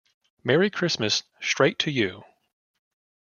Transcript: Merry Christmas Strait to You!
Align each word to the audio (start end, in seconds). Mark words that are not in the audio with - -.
Merry 0.43 0.71
Christmas 0.71 1.21
Strait 1.41 1.77
to 1.77 1.91
You! 1.91 2.23